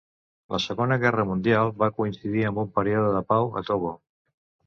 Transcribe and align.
La 0.53 0.59
Segona 0.61 0.95
Guerra 1.03 1.25
Mundial 1.31 1.69
va 1.83 1.89
coincidir 1.99 2.41
amb 2.51 2.63
un 2.63 2.73
període 2.79 3.11
de 3.19 3.23
pau 3.35 3.53
a 3.61 3.65
Togo. 3.71 3.93